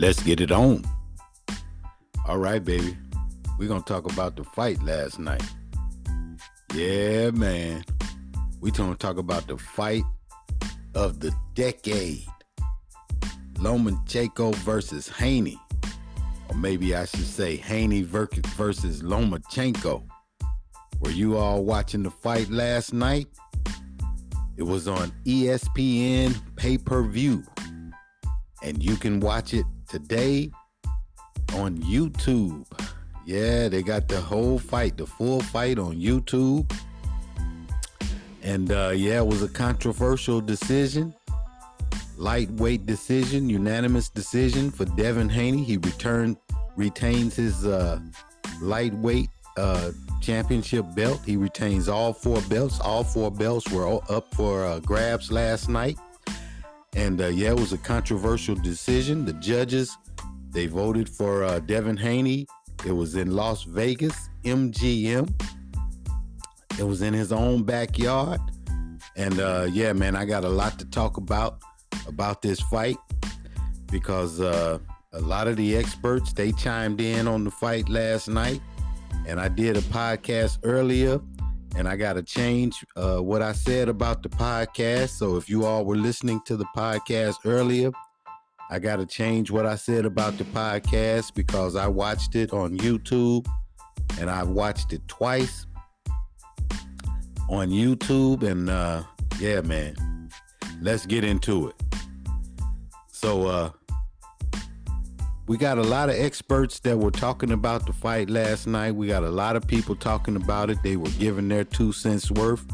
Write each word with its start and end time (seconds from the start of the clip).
Let's 0.00 0.22
get 0.22 0.40
it 0.40 0.50
on. 0.50 0.82
All 2.26 2.38
right, 2.38 2.64
baby. 2.64 2.96
We're 3.58 3.68
going 3.68 3.82
to 3.82 3.86
talk 3.86 4.10
about 4.10 4.34
the 4.34 4.44
fight 4.44 4.82
last 4.82 5.18
night. 5.18 5.42
Yeah, 6.74 7.32
man. 7.32 7.84
We're 8.62 8.72
going 8.72 8.92
to 8.92 8.98
talk 8.98 9.18
about 9.18 9.46
the 9.46 9.58
fight 9.58 10.04
of 10.94 11.20
the 11.20 11.34
decade. 11.52 12.24
Lomachenko 13.56 14.54
versus 14.54 15.06
Haney. 15.06 15.60
Or 16.48 16.56
maybe 16.56 16.94
I 16.94 17.04
should 17.04 17.26
say 17.26 17.56
Haney 17.56 18.00
versus 18.00 19.02
Lomachenko. 19.02 20.02
Were 21.00 21.10
you 21.10 21.36
all 21.36 21.62
watching 21.62 22.04
the 22.04 22.10
fight 22.10 22.48
last 22.48 22.94
night? 22.94 23.26
It 24.56 24.62
was 24.62 24.88
on 24.88 25.12
ESPN 25.26 26.40
pay 26.56 26.78
per 26.78 27.02
view. 27.02 27.42
And 28.62 28.82
you 28.82 28.96
can 28.96 29.20
watch 29.20 29.52
it 29.52 29.66
today 29.90 30.50
on 31.54 31.76
YouTube. 31.78 32.64
Yeah, 33.26 33.68
they 33.68 33.82
got 33.82 34.08
the 34.08 34.20
whole 34.20 34.58
fight, 34.58 34.96
the 34.96 35.06
full 35.06 35.40
fight 35.40 35.78
on 35.78 35.96
YouTube. 35.96 36.70
And 38.42 38.72
uh, 38.72 38.92
yeah, 38.94 39.18
it 39.18 39.26
was 39.26 39.42
a 39.42 39.48
controversial 39.48 40.40
decision. 40.40 41.14
Lightweight 42.16 42.86
decision, 42.86 43.48
unanimous 43.48 44.08
decision 44.08 44.70
for 44.70 44.84
Devin 44.84 45.28
Haney. 45.28 45.64
He 45.64 45.76
returned, 45.76 46.36
retains 46.76 47.36
his 47.36 47.66
uh, 47.66 48.00
lightweight 48.60 49.28
uh, 49.56 49.90
championship 50.20 50.86
belt. 50.94 51.20
He 51.26 51.36
retains 51.36 51.88
all 51.88 52.12
four 52.12 52.40
belts. 52.42 52.78
All 52.80 53.04
four 53.04 53.30
belts 53.30 53.70
were 53.70 54.00
up 54.08 54.34
for 54.34 54.64
uh, 54.64 54.80
grabs 54.80 55.32
last 55.32 55.68
night. 55.68 55.98
And 56.94 57.20
uh, 57.20 57.28
yeah, 57.28 57.50
it 57.50 57.60
was 57.60 57.72
a 57.72 57.78
controversial 57.78 58.54
decision. 58.54 59.24
The 59.24 59.34
judges, 59.34 59.96
they 60.50 60.66
voted 60.66 61.08
for 61.08 61.44
uh, 61.44 61.60
Devin 61.60 61.96
Haney. 61.96 62.46
It 62.86 62.92
was 62.92 63.14
in 63.14 63.32
Las 63.32 63.62
Vegas, 63.62 64.30
MGM. 64.44 65.32
It 66.78 66.84
was 66.84 67.02
in 67.02 67.14
his 67.14 67.32
own 67.32 67.62
backyard. 67.62 68.40
And 69.16 69.38
uh, 69.38 69.68
yeah, 69.70 69.92
man, 69.92 70.16
I 70.16 70.24
got 70.24 70.44
a 70.44 70.48
lot 70.48 70.78
to 70.78 70.84
talk 70.86 71.16
about 71.16 71.60
about 72.06 72.40
this 72.40 72.60
fight 72.60 72.96
because 73.90 74.40
uh, 74.40 74.78
a 75.12 75.20
lot 75.20 75.46
of 75.48 75.56
the 75.56 75.76
experts 75.76 76.32
they 76.32 76.52
chimed 76.52 77.00
in 77.00 77.28
on 77.28 77.44
the 77.44 77.50
fight 77.50 77.88
last 77.88 78.28
night 78.28 78.60
and 79.26 79.40
I 79.40 79.48
did 79.48 79.76
a 79.76 79.82
podcast 79.82 80.58
earlier, 80.62 81.20
and 81.76 81.88
I 81.88 81.96
got 81.96 82.14
to 82.14 82.22
change 82.22 82.84
uh, 82.96 83.18
what 83.18 83.42
I 83.42 83.52
said 83.52 83.88
about 83.88 84.22
the 84.22 84.28
podcast. 84.28 85.10
So 85.10 85.36
if 85.36 85.48
you 85.48 85.64
all 85.64 85.84
were 85.84 85.96
listening 85.96 86.40
to 86.46 86.56
the 86.56 86.66
podcast 86.76 87.36
earlier, 87.44 87.90
I 88.70 88.78
got 88.78 88.96
to 88.96 89.06
change 89.06 89.50
what 89.50 89.66
I 89.66 89.74
said 89.74 90.06
about 90.06 90.38
the 90.38 90.44
podcast 90.44 91.34
because 91.34 91.74
I 91.74 91.88
watched 91.88 92.36
it 92.36 92.52
on 92.52 92.78
YouTube, 92.78 93.46
and 94.18 94.30
I 94.30 94.44
watched 94.44 94.92
it 94.92 95.06
twice 95.08 95.66
on 97.48 97.70
YouTube, 97.70 98.42
and 98.42 98.70
uh, 98.70 99.02
yeah, 99.40 99.60
man, 99.60 100.30
let's 100.80 101.04
get 101.04 101.24
into 101.24 101.68
it. 101.68 101.74
So, 103.10 103.48
uh, 103.48 103.70
we 105.50 105.56
got 105.56 105.78
a 105.78 105.82
lot 105.82 106.08
of 106.08 106.14
experts 106.14 106.78
that 106.78 106.96
were 106.96 107.10
talking 107.10 107.50
about 107.50 107.84
the 107.84 107.92
fight 107.92 108.30
last 108.30 108.68
night. 108.68 108.94
We 108.94 109.08
got 109.08 109.24
a 109.24 109.30
lot 109.30 109.56
of 109.56 109.66
people 109.66 109.96
talking 109.96 110.36
about 110.36 110.70
it. 110.70 110.80
They 110.84 110.96
were 110.96 111.10
giving 111.18 111.48
their 111.48 111.64
two 111.64 111.90
cents 111.90 112.30
worth 112.30 112.64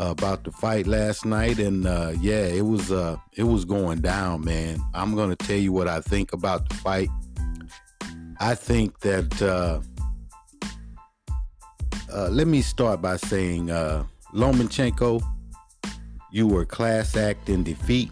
uh, 0.00 0.10
about 0.10 0.42
the 0.42 0.50
fight 0.50 0.88
last 0.88 1.24
night, 1.24 1.60
and 1.60 1.86
uh, 1.86 2.12
yeah, 2.20 2.46
it 2.46 2.66
was 2.66 2.90
uh, 2.90 3.18
it 3.36 3.44
was 3.44 3.64
going 3.64 4.00
down, 4.00 4.44
man. 4.44 4.80
I'm 4.94 5.14
gonna 5.14 5.36
tell 5.36 5.56
you 5.56 5.72
what 5.72 5.86
I 5.86 6.00
think 6.00 6.32
about 6.32 6.68
the 6.68 6.74
fight. 6.74 7.08
I 8.40 8.56
think 8.56 8.98
that. 9.02 9.40
Uh, 9.40 9.80
uh, 12.12 12.28
let 12.30 12.48
me 12.48 12.62
start 12.62 13.00
by 13.00 13.16
saying, 13.16 13.70
uh, 13.70 14.04
Lomachenko, 14.34 15.22
you 16.32 16.48
were 16.48 16.64
class 16.66 17.16
act 17.16 17.48
in 17.48 17.62
defeat. 17.62 18.10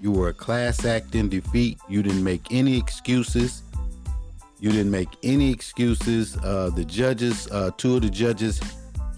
You 0.00 0.12
were 0.12 0.28
a 0.28 0.34
class 0.34 0.84
act 0.84 1.14
in 1.14 1.28
defeat. 1.28 1.78
You 1.88 2.02
didn't 2.02 2.24
make 2.24 2.46
any 2.50 2.76
excuses. 2.76 3.62
You 4.60 4.70
didn't 4.70 4.90
make 4.90 5.08
any 5.22 5.50
excuses. 5.50 6.36
Uh, 6.38 6.70
the 6.74 6.84
judges, 6.84 7.48
uh, 7.50 7.70
two 7.76 7.96
of 7.96 8.02
the 8.02 8.10
judges, 8.10 8.60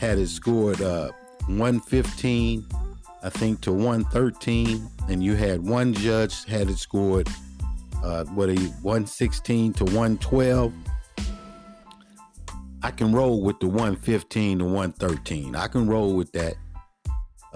had 0.01 0.19
it 0.19 0.29
scored 0.29 0.81
uh, 0.81 1.11
115, 1.47 2.67
I 3.23 3.31
think, 3.31 3.61
to 3.63 3.73
113, 3.73 4.89
and 5.09 5.23
you 5.23 5.35
had 5.35 5.63
one 5.63 5.93
judge 5.93 6.45
had 6.45 6.69
it 6.71 6.79
scored 6.79 7.29
uh, 8.03 8.25
what 8.27 8.49
a 8.49 8.55
116 8.55 9.73
to 9.75 9.85
112. 9.85 10.73
I 12.83 12.91
can 12.93 13.13
roll 13.13 13.43
with 13.43 13.59
the 13.59 13.67
115 13.67 14.61
to 14.61 14.65
113. 14.65 15.57
I 15.57 15.67
can 15.67 15.89
roll 15.89 16.15
with 16.15 16.31
that. 16.33 16.55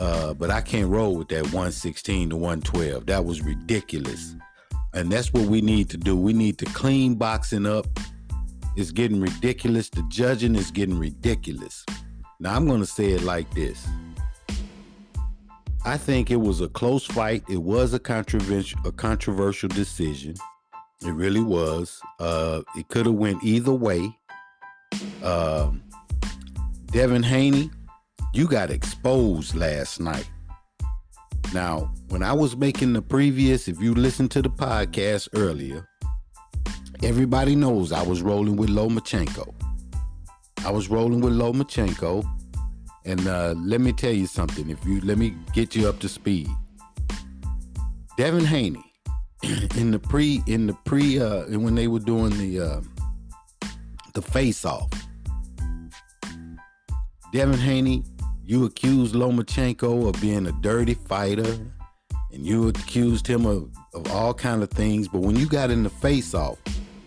Uh, 0.02 0.34
but 0.34 0.50
I 0.50 0.60
can't 0.60 0.88
roll 0.88 1.14
with 1.14 1.28
that 1.28 1.44
116 1.44 2.30
to 2.30 2.36
112. 2.36 3.06
That 3.06 3.24
was 3.24 3.40
ridiculous. 3.40 4.34
And 4.94 5.12
that's 5.12 5.32
what 5.32 5.46
we 5.46 5.60
need 5.60 5.90
to 5.90 5.96
do. 5.96 6.16
We 6.16 6.32
need 6.32 6.58
to 6.58 6.64
clean 6.64 7.14
boxing 7.14 7.66
up. 7.66 7.86
It's 8.76 8.90
getting 8.90 9.20
ridiculous. 9.20 9.88
The 9.90 10.04
judging 10.08 10.56
is 10.56 10.72
getting 10.72 10.98
ridiculous. 10.98 11.86
Now, 12.40 12.56
I'm 12.56 12.66
going 12.66 12.80
to 12.80 12.86
say 12.86 13.10
it 13.10 13.22
like 13.22 13.48
this 13.54 13.86
I 15.84 15.96
think 15.96 16.32
it 16.32 16.40
was 16.40 16.60
a 16.60 16.68
close 16.68 17.04
fight. 17.04 17.44
It 17.48 17.62
was 17.62 17.94
a 17.94 18.00
controversial, 18.00 18.80
a 18.84 18.90
controversial 18.90 19.68
decision. 19.68 20.34
It 21.06 21.12
really 21.12 21.42
was. 21.42 22.00
Uh, 22.18 22.62
it 22.76 22.88
could 22.88 23.06
have 23.06 23.14
went 23.14 23.44
either 23.44 23.72
way. 23.72 24.18
Um, 25.22 25.84
Devin 26.86 27.22
Haney, 27.22 27.70
you 28.32 28.46
got 28.46 28.70
exposed 28.70 29.54
last 29.54 30.00
night. 30.00 30.28
Now, 31.52 31.92
when 32.08 32.22
I 32.22 32.32
was 32.32 32.56
making 32.56 32.94
the 32.94 33.02
previous, 33.02 33.68
if 33.68 33.80
you 33.80 33.94
listened 33.94 34.30
to 34.32 34.42
the 34.42 34.48
podcast 34.48 35.28
earlier, 35.34 35.86
everybody 37.02 37.54
knows 37.54 37.92
I 37.92 38.02
was 38.02 38.22
rolling 38.22 38.56
with 38.56 38.70
Lomachenko. 38.70 39.52
I 40.64 40.70
was 40.70 40.88
rolling 40.88 41.20
with 41.20 41.34
Lomachenko. 41.34 42.24
And 43.04 43.26
uh, 43.26 43.54
let 43.56 43.80
me 43.80 43.92
tell 43.92 44.12
you 44.12 44.26
something. 44.26 44.70
If 44.70 44.84
you 44.86 45.00
let 45.00 45.18
me 45.18 45.34
get 45.52 45.74
you 45.74 45.88
up 45.88 45.98
to 46.00 46.08
speed. 46.08 46.48
Devin 48.16 48.44
Haney, 48.44 48.84
in 49.76 49.90
the 49.90 49.98
pre, 49.98 50.42
in 50.46 50.68
the 50.68 50.74
pre, 50.84 51.20
uh, 51.20 51.44
when 51.58 51.74
they 51.74 51.88
were 51.88 51.98
doing 51.98 52.30
the 52.38 52.60
uh, 52.60 52.80
the 54.14 54.22
face 54.22 54.64
off, 54.64 54.88
Devin 57.32 57.58
Haney 57.58 58.04
you 58.52 58.66
accused 58.66 59.14
Lomachenko 59.14 60.06
of 60.08 60.20
being 60.20 60.46
a 60.46 60.52
dirty 60.52 60.92
fighter, 60.92 61.56
and 62.32 62.46
you 62.46 62.68
accused 62.68 63.26
him 63.26 63.46
of, 63.46 63.70
of 63.94 64.12
all 64.12 64.34
kind 64.34 64.62
of 64.62 64.68
things. 64.68 65.08
But 65.08 65.20
when 65.22 65.36
you 65.36 65.46
got 65.46 65.70
in 65.70 65.82
the 65.82 65.88
face 65.88 66.34
off 66.34 66.58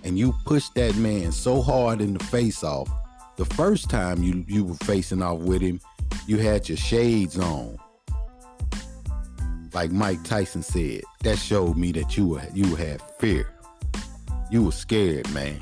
and 0.03 0.17
you 0.17 0.33
pushed 0.47 0.73
that 0.73 0.95
man 0.95 1.31
so 1.31 1.61
hard 1.61 2.01
in 2.01 2.16
the 2.16 2.23
face 2.23 2.63
off, 2.63 2.89
the 3.35 3.45
first 3.45 3.91
time 3.91 4.23
you, 4.23 4.44
you 4.47 4.63
were 4.66 4.73
facing 4.85 5.22
off 5.22 5.38
with 5.38 5.61
him, 5.61 5.79
you 6.25 6.38
had 6.39 6.67
your 6.67 6.79
shades 6.79 7.38
on. 7.38 7.77
Like 9.72 9.91
Mike 9.91 10.23
Tyson 10.23 10.63
said, 10.63 11.01
that 11.22 11.38
showed 11.38 11.77
me 11.77 11.91
that 11.91 12.17
you 12.17 12.27
were 12.27 12.41
you 12.56 12.75
had 12.75 13.03
fear. 13.19 13.53
You 14.50 14.63
were 14.63 14.72
scared, 14.72 15.31
man 15.31 15.62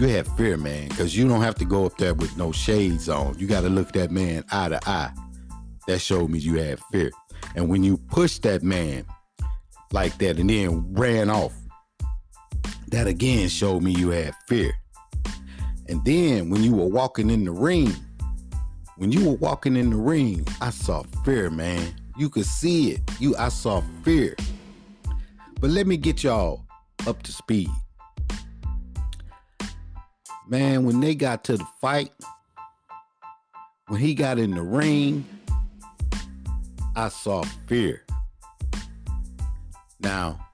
you 0.00 0.08
have 0.08 0.26
fear, 0.28 0.56
man, 0.56 0.88
because 0.88 1.14
you 1.14 1.28
don't 1.28 1.42
have 1.42 1.56
to 1.56 1.64
go 1.66 1.84
up 1.84 1.98
there 1.98 2.14
with 2.14 2.34
no 2.38 2.52
shades 2.52 3.08
on. 3.08 3.38
You 3.38 3.46
got 3.46 3.60
to 3.62 3.68
look 3.68 3.92
that 3.92 4.10
man 4.10 4.44
eye 4.50 4.70
to 4.70 4.80
eye. 4.88 5.12
That 5.86 6.00
showed 6.00 6.30
me 6.30 6.38
you 6.38 6.54
have 6.56 6.80
fear. 6.90 7.10
And 7.54 7.68
when 7.68 7.84
you 7.84 7.98
push 7.98 8.38
that 8.38 8.62
man 8.62 9.04
like 9.92 10.16
that 10.18 10.38
and 10.38 10.48
then 10.48 10.94
ran 10.94 11.28
off, 11.28 11.52
that 12.88 13.06
again 13.06 13.48
showed 13.48 13.82
me 13.82 13.92
you 13.92 14.10
had 14.10 14.34
fear. 14.48 14.72
And 15.88 16.02
then 16.04 16.48
when 16.48 16.62
you 16.62 16.72
were 16.72 16.86
walking 16.86 17.28
in 17.28 17.44
the 17.44 17.52
ring, 17.52 17.92
when 18.96 19.12
you 19.12 19.28
were 19.28 19.36
walking 19.36 19.76
in 19.76 19.90
the 19.90 19.96
ring, 19.96 20.46
I 20.62 20.70
saw 20.70 21.02
fear, 21.24 21.50
man. 21.50 21.94
You 22.16 22.30
could 22.30 22.46
see 22.46 22.92
it. 22.92 23.00
You 23.18 23.36
I 23.36 23.48
saw 23.48 23.82
fear. 24.02 24.34
But 25.60 25.70
let 25.70 25.86
me 25.86 25.98
get 25.98 26.22
y'all 26.22 26.64
up 27.06 27.22
to 27.24 27.32
speed. 27.32 27.68
Man, 30.50 30.84
when 30.84 30.98
they 30.98 31.14
got 31.14 31.44
to 31.44 31.56
the 31.56 31.66
fight, 31.80 32.10
when 33.86 34.00
he 34.00 34.14
got 34.14 34.36
in 34.36 34.50
the 34.50 34.62
ring, 34.62 35.24
I 36.96 37.08
saw 37.08 37.44
fear. 37.68 38.04
Now, 40.00 40.44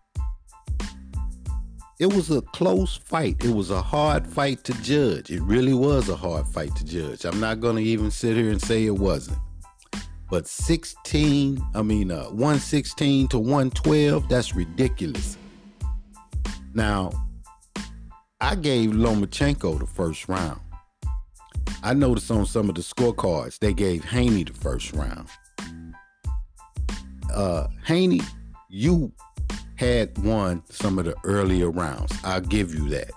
it 1.99 2.13
was 2.13 2.31
a 2.31 2.43
close 2.43 2.95
fight. 2.95 3.43
It 3.43 3.55
was 3.55 3.71
a 3.71 3.81
hard 3.81 4.27
fight 4.27 4.65
to 4.65 4.75
judge. 4.83 5.31
It 5.31 5.41
really 5.41 5.73
was 5.73 6.11
a 6.11 6.17
hard 6.17 6.47
fight 6.47 6.77
to 6.77 6.85
judge. 6.85 7.25
I'm 7.25 7.41
not 7.41 7.61
going 7.61 7.77
to 7.77 7.83
even 7.83 8.11
sit 8.11 8.37
here 8.37 8.51
and 8.51 8.61
say 8.61 8.85
it 8.85 8.99
wasn't. 8.99 9.39
But 10.29 10.47
16, 10.47 11.65
I 11.75 11.81
mean, 11.81 12.11
uh, 12.11 12.25
116 12.25 13.29
to 13.29 13.39
112, 13.39 14.29
that's 14.29 14.55
ridiculous. 14.55 15.39
Now, 16.75 17.13
I 18.41 18.55
gave 18.55 18.91
Lomachenko 18.91 19.79
the 19.79 19.87
first 19.87 20.29
round. 20.29 20.61
I 21.83 21.95
noticed 21.95 22.31
on 22.31 22.45
some 22.45 22.69
of 22.69 22.75
the 22.75 22.83
scorecards 22.83 23.59
they 23.59 23.73
gave 23.73 24.05
Haney 24.05 24.45
the 24.45 24.53
first 24.53 24.93
round. 24.93 25.29
Uh, 27.35 27.69
Haney, 27.87 28.21
you 28.69 29.11
had 29.77 30.17
won 30.19 30.63
some 30.69 30.99
of 30.99 31.07
the 31.07 31.15
earlier 31.25 31.71
rounds. 31.71 32.13
I'll 32.25 32.43
give 32.43 32.75
you 32.75 32.89
that. 32.91 33.11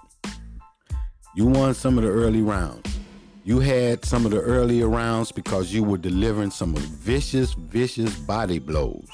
You 1.36 1.48
won 1.48 1.74
some 1.74 1.98
of 1.98 2.06
the 2.06 2.10
early 2.10 2.42
rounds. 2.42 2.98
You 3.44 3.60
had 3.60 4.06
some 4.06 4.25
of 4.25 4.31
the 4.31 4.39
earlier 4.39 4.88
rounds 4.88 5.33
because 5.33 5.74
you 5.74 5.83
were 5.83 5.98
delivering 5.98 6.51
some 6.51 6.75
vicious, 6.75 7.54
vicious 7.54 8.16
body 8.16 8.60
blows. 8.60 9.10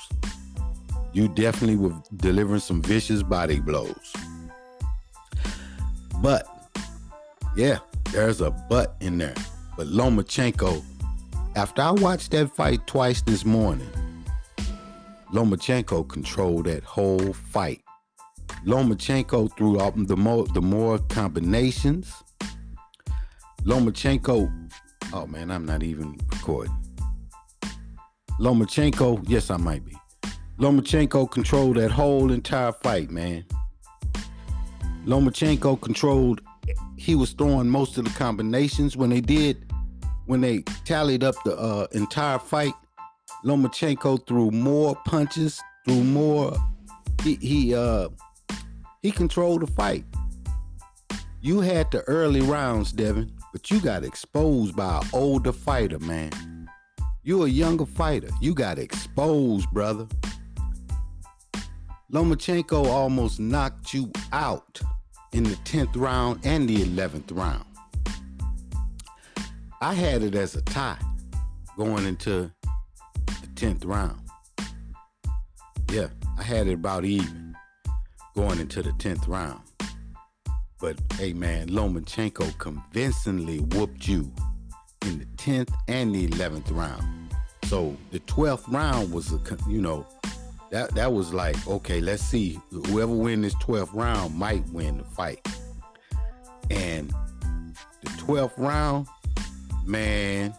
You 1.14 1.30
definitely 1.30 1.78
were 1.78 1.96
delivering 2.16 2.60
some 2.60 2.82
vicious 2.82 3.24
body 3.24 3.60
blows. 3.60 4.14
But, 6.22 6.48
yeah, 7.56 7.80
there's 8.12 8.42
a 8.42 8.52
but 8.70 8.96
in 9.02 9.18
there. 9.18 9.36
But 9.78 9.88
Lomachenko, 9.88 10.84
after 11.56 11.82
I 11.82 11.92
watched 11.92 12.32
that 12.32 12.56
fight 12.56 12.86
twice 12.88 13.22
this 13.22 13.46
morning, 13.46 13.90
Lomachenko 15.34 16.08
controlled 16.08 16.66
that 16.66 16.84
whole 16.84 17.34
fight. 17.34 17.82
Lomachenko 18.66 19.56
threw 19.58 19.82
out 19.82 19.94
the 20.08 20.16
more 20.18 20.46
the 20.48 20.62
more 20.62 20.98
combinations. 21.10 22.12
Lomachenko, 23.64 24.72
oh 25.14 25.28
man, 25.28 25.52
I'm 25.52 25.66
not 25.66 25.84
even 25.84 26.18
recording. 26.32 26.76
Lomachenko, 28.40 29.24
yes, 29.28 29.50
I 29.50 29.58
might 29.58 29.86
be. 29.86 29.96
Lomachenko 30.60 31.30
controlled 31.30 31.78
that 31.78 31.92
whole 31.92 32.32
entire 32.32 32.72
fight, 32.72 33.12
man. 33.12 33.46
Lomachenko 35.06 35.80
controlled, 35.82 36.42
he 36.98 37.14
was 37.14 37.34
throwing 37.34 37.70
most 37.70 38.00
of 38.00 38.06
the 38.06 38.10
combinations 38.12 38.98
when 38.98 39.12
they 39.12 39.22
did, 39.22 39.72
when 40.26 40.42
they 40.42 40.64
tallied 40.84 41.24
up 41.24 41.36
the 41.44 41.56
uh, 41.56 41.86
entire 41.92 42.40
fight. 42.40 42.74
Lomachenko 43.44 44.26
threw 44.26 44.50
more 44.50 44.96
punches, 45.06 45.62
threw 45.86 46.04
more. 46.04 46.58
He 47.24 47.36
he 47.36 47.76
uh 47.76 48.10
he 49.04 49.12
controlled 49.12 49.62
the 49.62 49.68
fight. 49.68 50.06
You 51.42 51.60
had 51.60 51.92
the 51.92 52.02
early 52.02 52.42
rounds, 52.42 52.92
Devin, 52.92 53.32
but 53.54 53.70
you 53.70 53.80
got 53.80 54.04
exposed 54.04 54.76
by 54.76 54.98
an 54.98 55.08
older 55.14 55.52
fighter, 55.52 56.00
man. 56.00 56.32
You're 57.22 57.46
a 57.46 57.50
younger 57.50 57.86
fighter. 57.86 58.30
You 58.42 58.56
got 58.56 58.80
exposed, 58.80 59.70
brother. 59.70 60.08
Lomachenko 62.12 62.86
almost 62.88 63.40
knocked 63.40 63.94
you 63.94 64.12
out 64.32 64.82
in 65.32 65.44
the 65.44 65.56
10th 65.58 65.96
round 65.96 66.40
and 66.46 66.68
the 66.68 66.78
11th 66.84 67.36
round. 67.36 67.66
I 69.82 69.94
had 69.94 70.24
it 70.24 70.36
as 70.36 70.56
a 70.56 70.62
tie 70.62 70.98
going 71.78 72.06
into 72.06 72.52
the 73.26 73.48
10th 73.56 73.86
round. 73.86 74.20
Yeah, 75.92 76.08
I 76.38 76.44
had 76.44 76.68
it 76.68 76.74
about 76.74 77.06
even 77.06 77.56
going 78.36 78.60
into 78.60 78.82
the 78.82 78.92
10th 78.92 79.28
round. 79.28 79.62
But 80.80 81.00
hey, 81.14 81.34
man, 81.34 81.70
Lomachenko 81.70 82.58
convincingly 82.58 83.60
whooped 83.60 84.08
you 84.08 84.32
in 85.06 85.20
the 85.20 85.26
10th 85.38 85.74
and 85.88 86.14
the 86.14 86.28
11th 86.28 86.76
round. 86.76 87.04
So 87.66 87.96
the 88.12 88.20
12th 88.22 88.72
round 88.72 89.12
was 89.12 89.32
a, 89.32 89.40
you 89.68 89.82
know, 89.82 90.06
that 90.76 90.94
that 90.94 91.14
was 91.14 91.34
like, 91.34 91.56
okay, 91.70 92.02
let's 92.02 92.22
see, 92.22 92.60
whoever 92.70 93.14
win 93.14 93.42
this 93.42 93.56
12th 93.56 93.94
round 93.94 94.36
might 94.36 94.68
win 94.70 94.98
the 94.98 95.06
fight. 95.06 95.40
And 96.70 97.14
the 98.02 98.10
12th 98.18 98.58
round, 98.58 99.08
man, 99.86 100.54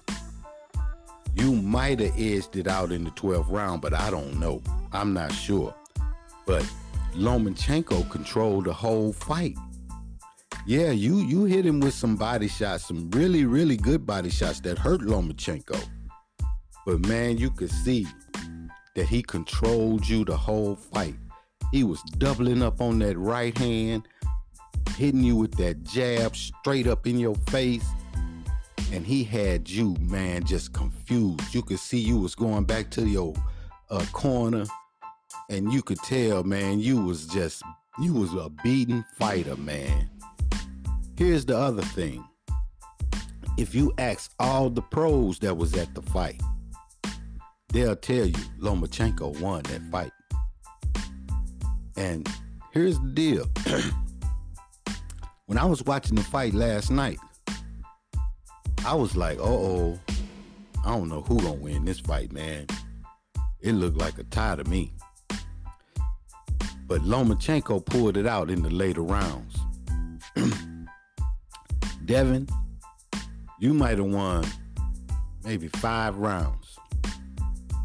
you 1.34 1.52
might 1.52 2.00
have 2.00 2.18
edged 2.18 2.56
it 2.56 2.66
out 2.66 2.92
in 2.92 3.04
the 3.04 3.10
12th 3.10 3.50
round, 3.50 3.82
but 3.82 3.92
I 3.92 4.10
don't 4.10 4.40
know. 4.40 4.62
I'm 4.90 5.12
not 5.12 5.32
sure. 5.32 5.74
But 6.46 6.66
Lomachenko 7.14 8.08
controlled 8.08 8.64
the 8.64 8.72
whole 8.72 9.12
fight. 9.12 9.58
Yeah, 10.66 10.92
you 10.92 11.18
you 11.18 11.44
hit 11.44 11.66
him 11.66 11.78
with 11.80 11.92
some 11.92 12.16
body 12.16 12.48
shots, 12.48 12.88
some 12.88 13.10
really 13.10 13.44
really 13.44 13.76
good 13.76 14.06
body 14.06 14.30
shots 14.30 14.60
that 14.60 14.78
hurt 14.78 15.02
Lomachenko. 15.02 15.78
But 16.86 17.06
man, 17.06 17.36
you 17.36 17.50
could 17.50 17.70
see 17.70 18.06
that 18.96 19.06
he 19.06 19.22
controlled 19.22 20.06
you 20.06 20.24
the 20.24 20.36
whole 20.36 20.74
fight. 20.74 21.14
He 21.70 21.84
was 21.84 22.02
doubling 22.18 22.62
up 22.62 22.80
on 22.80 22.98
that 22.98 23.16
right 23.16 23.56
hand, 23.56 24.08
hitting 24.96 25.22
you 25.22 25.36
with 25.36 25.54
that 25.58 25.84
jab 25.84 26.34
straight 26.34 26.88
up 26.88 27.06
in 27.06 27.18
your 27.18 27.36
face 27.50 27.86
and 28.92 29.06
he 29.06 29.24
had 29.24 29.68
you, 29.68 29.96
man, 30.00 30.44
just 30.44 30.72
confused. 30.72 31.54
You 31.54 31.62
could 31.62 31.78
see 31.78 31.98
you 31.98 32.18
was 32.18 32.34
going 32.34 32.64
back 32.64 32.90
to 32.92 33.06
your 33.06 33.34
uh, 33.90 34.04
corner, 34.12 34.64
and 35.50 35.72
you 35.72 35.82
could 35.82 35.98
tell, 35.98 36.44
man, 36.44 36.80
you 36.80 37.00
was 37.00 37.26
just 37.26 37.62
you 37.98 38.12
was 38.12 38.32
a 38.34 38.50
beaten 38.62 39.04
fighter, 39.18 39.56
man. 39.56 40.08
Here's 41.16 41.44
the 41.44 41.56
other 41.56 41.82
thing. 41.82 42.24
If 43.56 43.74
you 43.74 43.92
ask 43.98 44.32
all 44.38 44.68
the 44.68 44.82
pros 44.82 45.38
that 45.38 45.56
was 45.56 45.74
at 45.74 45.94
the 45.94 46.02
fight, 46.02 46.40
they'll 47.76 47.94
tell 47.94 48.24
you 48.24 48.32
Lomachenko 48.58 49.38
won 49.38 49.62
that 49.64 49.82
fight. 49.90 50.12
And 51.96 52.26
here's 52.72 52.98
the 52.98 53.08
deal. 53.08 53.46
when 55.46 55.58
I 55.58 55.64
was 55.66 55.84
watching 55.84 56.16
the 56.16 56.22
fight 56.22 56.54
last 56.54 56.90
night, 56.90 57.18
I 58.86 58.94
was 58.94 59.14
like, 59.14 59.38
uh 59.38 59.42
oh, 59.42 60.00
I 60.86 60.96
don't 60.96 61.08
know 61.08 61.20
who 61.20 61.36
gonna 61.36 61.52
win 61.52 61.84
this 61.84 62.00
fight, 62.00 62.32
man. 62.32 62.66
It 63.60 63.72
looked 63.72 63.98
like 63.98 64.18
a 64.18 64.24
tie 64.24 64.56
to 64.56 64.64
me. 64.64 64.94
But 66.86 67.02
Lomachenko 67.02 67.84
pulled 67.84 68.16
it 68.16 68.26
out 68.26 68.48
in 68.50 68.62
the 68.62 68.70
later 68.70 69.02
rounds. 69.02 69.58
Devin, 72.06 72.48
you 73.58 73.74
might 73.74 73.98
have 73.98 74.06
won 74.06 74.46
maybe 75.44 75.68
five 75.68 76.16
rounds. 76.16 76.65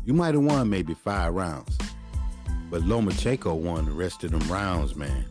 You 0.03 0.13
might 0.13 0.33
have 0.33 0.43
won 0.43 0.69
maybe 0.69 0.93
five 0.93 1.33
rounds. 1.33 1.77
But 2.69 2.83
Lomachenko 2.83 3.55
won 3.55 3.85
the 3.85 3.91
rest 3.91 4.23
of 4.23 4.31
them 4.31 4.47
rounds, 4.51 4.95
man. 4.95 5.25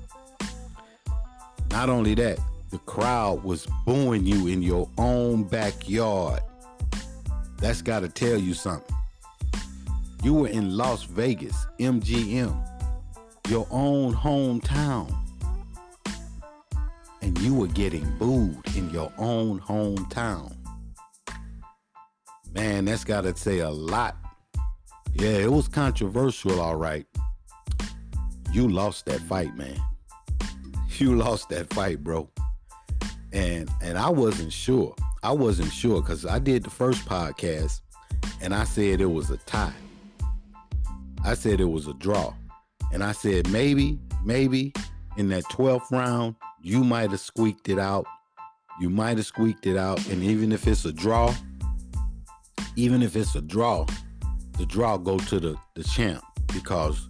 Not 1.70 1.88
only 1.88 2.14
that, 2.14 2.38
the 2.70 2.78
crowd 2.78 3.42
was 3.42 3.66
booing 3.84 4.24
you 4.24 4.46
in 4.46 4.62
your 4.62 4.88
own 4.98 5.44
backyard. 5.44 6.40
That's 7.58 7.82
got 7.82 8.00
to 8.00 8.08
tell 8.08 8.38
you 8.38 8.54
something. 8.54 8.94
You 10.22 10.34
were 10.34 10.48
in 10.48 10.76
Las 10.76 11.04
Vegas, 11.04 11.66
MGM, 11.78 12.54
your 13.48 13.66
own 13.70 14.14
hometown. 14.14 15.16
And 17.22 17.38
you 17.40 17.54
were 17.54 17.66
getting 17.68 18.04
booed 18.18 18.58
in 18.76 18.90
your 18.90 19.12
own 19.18 19.60
hometown. 19.60 20.54
Man, 22.52 22.84
that's 22.84 23.04
got 23.04 23.22
to 23.22 23.36
say 23.36 23.60
a 23.60 23.70
lot. 23.70 24.16
Yeah, 25.14 25.30
it 25.30 25.52
was 25.52 25.68
controversial, 25.68 26.60
all 26.60 26.76
right. 26.76 27.06
You 28.52 28.68
lost 28.68 29.06
that 29.06 29.20
fight, 29.20 29.56
man. 29.56 29.78
You 30.98 31.16
lost 31.16 31.48
that 31.48 31.72
fight, 31.72 32.04
bro 32.04 32.28
and 33.32 33.70
and 33.80 33.98
I 33.98 34.08
wasn't 34.08 34.52
sure. 34.52 34.94
I 35.22 35.32
wasn't 35.32 35.72
sure 35.72 36.00
because 36.00 36.26
I 36.26 36.38
did 36.38 36.64
the 36.64 36.70
first 36.70 37.04
podcast 37.06 37.80
and 38.40 38.54
I 38.54 38.64
said 38.64 39.00
it 39.00 39.10
was 39.10 39.30
a 39.30 39.36
tie. 39.38 39.74
I 41.24 41.34
said 41.34 41.60
it 41.60 41.66
was 41.66 41.86
a 41.86 41.94
draw. 41.94 42.34
And 42.92 43.04
I 43.04 43.12
said 43.12 43.48
maybe, 43.50 43.98
maybe 44.24 44.72
in 45.16 45.28
that 45.28 45.44
12th 45.44 45.90
round, 45.90 46.36
you 46.62 46.82
might 46.82 47.10
have 47.10 47.20
squeaked 47.20 47.68
it 47.68 47.78
out. 47.78 48.06
You 48.80 48.88
might 48.88 49.18
have 49.18 49.26
squeaked 49.26 49.66
it 49.66 49.76
out. 49.76 50.04
And 50.08 50.22
even 50.22 50.52
if 50.52 50.66
it's 50.66 50.86
a 50.86 50.92
draw, 50.92 51.34
even 52.76 53.02
if 53.02 53.14
it's 53.14 53.34
a 53.34 53.42
draw, 53.42 53.86
the 54.60 54.66
draw 54.66 54.98
go 54.98 55.16
to 55.16 55.40
the, 55.40 55.56
the 55.74 55.82
champ 55.82 56.22
because 56.52 57.08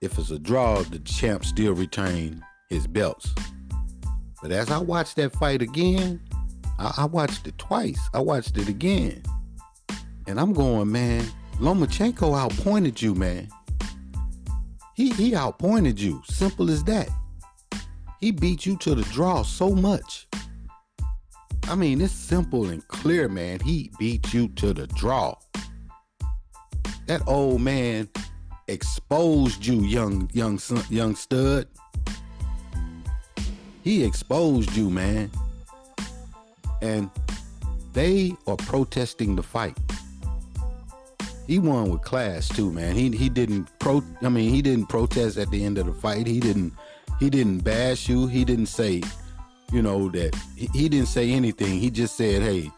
if 0.00 0.18
it's 0.18 0.30
a 0.30 0.38
draw, 0.40 0.82
the 0.82 0.98
champ 0.98 1.44
still 1.44 1.72
retain 1.72 2.44
his 2.68 2.88
belts. 2.88 3.32
But 4.42 4.50
as 4.50 4.68
I 4.72 4.78
watched 4.78 5.14
that 5.16 5.36
fight 5.36 5.62
again, 5.62 6.20
I, 6.80 6.94
I 6.98 7.04
watched 7.04 7.46
it 7.46 7.56
twice. 7.58 8.00
I 8.12 8.18
watched 8.18 8.58
it 8.58 8.68
again. 8.68 9.22
And 10.26 10.40
I'm 10.40 10.52
going, 10.52 10.90
man, 10.90 11.24
Lomachenko 11.60 12.36
outpointed 12.36 13.00
you, 13.00 13.14
man. 13.14 13.48
He 14.94 15.10
he 15.10 15.36
outpointed 15.36 16.00
you. 16.00 16.22
Simple 16.26 16.72
as 16.72 16.82
that. 16.84 17.08
He 18.18 18.32
beat 18.32 18.66
you 18.66 18.76
to 18.78 18.96
the 18.96 19.04
draw 19.12 19.42
so 19.42 19.70
much. 19.70 20.26
I 21.68 21.76
mean, 21.76 22.00
it's 22.00 22.12
simple 22.12 22.68
and 22.68 22.86
clear, 22.88 23.28
man. 23.28 23.60
He 23.60 23.92
beat 23.96 24.34
you 24.34 24.48
to 24.48 24.72
the 24.72 24.88
draw. 24.88 25.36
That 27.06 27.22
old 27.28 27.60
man 27.60 28.08
exposed 28.68 29.64
you, 29.64 29.80
young 29.80 30.28
young 30.32 30.60
young 30.90 31.14
stud. 31.14 31.68
He 33.82 34.04
exposed 34.04 34.76
you, 34.76 34.90
man. 34.90 35.30
And 36.82 37.08
they 37.92 38.34
are 38.48 38.56
protesting 38.56 39.36
the 39.36 39.42
fight. 39.42 39.78
He 41.46 41.60
won 41.60 41.90
with 41.90 42.02
class 42.02 42.48
too, 42.48 42.72
man. 42.72 42.96
He 42.96 43.10
he 43.16 43.28
didn't 43.28 43.68
pro 43.78 44.02
I 44.22 44.28
mean, 44.28 44.52
he 44.52 44.60
didn't 44.60 44.86
protest 44.86 45.38
at 45.38 45.48
the 45.50 45.64
end 45.64 45.78
of 45.78 45.86
the 45.86 45.94
fight. 45.94 46.26
He 46.26 46.40
didn't 46.40 46.72
he 47.20 47.30
didn't 47.30 47.60
bash 47.60 48.08
you. 48.08 48.26
He 48.26 48.44
didn't 48.44 48.66
say, 48.66 49.00
you 49.72 49.80
know, 49.80 50.08
that 50.10 50.34
he, 50.56 50.68
he 50.74 50.88
didn't 50.88 51.08
say 51.08 51.30
anything. 51.30 51.78
He 51.78 51.88
just 51.88 52.16
said, 52.16 52.42
"Hey, 52.42 52.70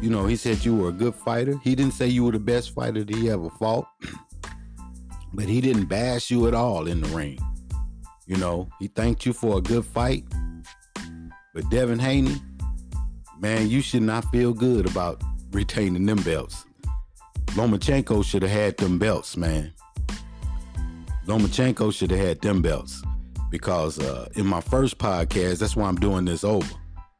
you 0.00 0.10
know, 0.10 0.26
he 0.26 0.36
said 0.36 0.64
you 0.64 0.76
were 0.76 0.88
a 0.88 0.92
good 0.92 1.14
fighter. 1.14 1.58
He 1.62 1.74
didn't 1.74 1.94
say 1.94 2.06
you 2.06 2.24
were 2.24 2.32
the 2.32 2.38
best 2.38 2.74
fighter 2.74 3.04
that 3.04 3.14
he 3.14 3.30
ever 3.30 3.50
fought, 3.50 3.86
but 5.32 5.46
he 5.46 5.60
didn't 5.60 5.86
bash 5.86 6.30
you 6.30 6.46
at 6.46 6.54
all 6.54 6.86
in 6.86 7.00
the 7.00 7.08
ring. 7.08 7.38
You 8.26 8.36
know, 8.36 8.68
he 8.78 8.88
thanked 8.88 9.26
you 9.26 9.32
for 9.32 9.58
a 9.58 9.60
good 9.60 9.84
fight. 9.84 10.24
But 11.54 11.68
Devin 11.70 11.98
Haney, 11.98 12.36
man, 13.38 13.68
you 13.68 13.80
should 13.80 14.02
not 14.02 14.24
feel 14.32 14.52
good 14.52 14.90
about 14.90 15.22
retaining 15.52 16.06
them 16.06 16.22
belts. 16.22 16.64
Lomachenko 17.52 18.24
should 18.24 18.42
have 18.42 18.50
had 18.50 18.76
them 18.78 18.98
belts, 18.98 19.36
man. 19.36 19.72
Lomachenko 21.26 21.94
should 21.94 22.10
have 22.10 22.20
had 22.20 22.40
them 22.40 22.60
belts 22.60 23.02
because 23.50 24.00
uh, 24.00 24.28
in 24.34 24.46
my 24.46 24.60
first 24.60 24.98
podcast, 24.98 25.60
that's 25.60 25.76
why 25.76 25.86
I'm 25.86 25.96
doing 25.96 26.24
this 26.24 26.42
over. 26.42 26.68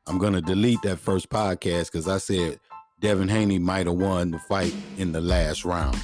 I'm 0.07 0.19
gonna 0.19 0.43
delete 0.43 0.83
that 0.83 0.99
first 0.99 1.31
podcast 1.31 1.93
because 1.93 2.09
I 2.09 2.19
said 2.19 2.59
Devin 3.05 3.29
Haney 3.29 3.59
might 3.59 3.85
have 3.87 3.97
won 3.97 4.31
the 4.31 4.39
fight 4.39 4.75
in 4.97 5.13
the 5.13 5.21
last 5.21 5.67
round. 5.67 5.99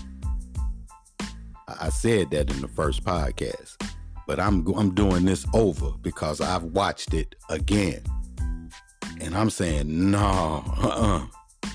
I 1.67 1.89
said 1.89 2.31
that 2.33 2.51
in 2.51 2.61
the 2.61 2.69
first 2.69 3.05
podcast, 3.05 3.83
but 4.27 4.39
I'm 4.39 4.67
I'm 4.77 4.95
doing 4.95 5.25
this 5.25 5.47
over 5.55 5.93
because 6.03 6.43
I've 6.43 6.63
watched 6.63 7.15
it 7.15 7.37
again, 7.49 8.03
and 9.19 9.35
I'm 9.35 9.49
saying 9.49 10.11
no, 10.11 10.63
uh-uh. 10.77 11.71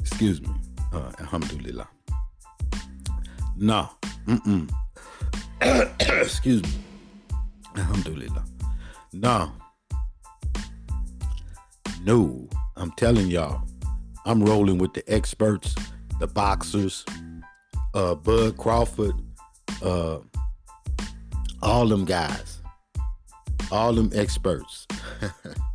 Excuse 0.00 0.42
me, 0.42 0.50
uh, 0.92 1.12
alhamdulillah. 1.20 1.88
No, 3.56 3.88
mm-mm. 4.26 4.68
Excuse 6.00 6.64
me. 6.64 6.70
Alhamdulillah. 7.76 8.44
No. 9.12 9.52
No. 12.02 12.48
I'm 12.76 12.92
telling 12.92 13.26
y'all, 13.28 13.62
I'm 14.28 14.44
rolling 14.44 14.76
with 14.76 14.92
the 14.92 15.02
experts, 15.10 15.74
the 16.20 16.26
boxers, 16.26 17.06
uh, 17.94 18.14
Bud 18.14 18.58
Crawford, 18.58 19.14
uh, 19.82 20.18
all 21.62 21.88
them 21.88 22.04
guys, 22.04 22.58
all 23.72 23.94
them 23.94 24.10
experts. 24.14 24.86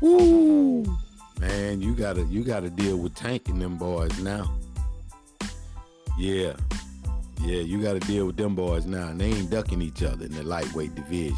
Woo, 0.00 0.84
man, 1.38 1.82
you 1.82 1.94
gotta 1.94 2.22
you 2.24 2.42
gotta 2.42 2.70
deal 2.70 2.96
with 2.96 3.14
tanking 3.14 3.58
them 3.58 3.76
boys 3.76 4.18
now. 4.20 4.50
Yeah, 6.18 6.54
yeah, 7.42 7.60
you 7.60 7.82
got 7.82 7.92
to 7.92 8.00
deal 8.00 8.24
with 8.24 8.38
them 8.38 8.54
boys 8.54 8.86
now, 8.86 9.08
and 9.08 9.20
they 9.20 9.26
ain't 9.26 9.50
ducking 9.50 9.82
each 9.82 10.02
other 10.02 10.24
in 10.24 10.32
the 10.32 10.42
lightweight 10.42 10.94
division. 10.94 11.36